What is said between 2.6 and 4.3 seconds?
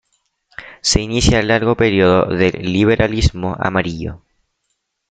Liberalismo Amarillo.